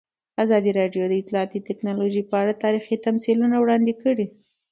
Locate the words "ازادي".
0.43-0.71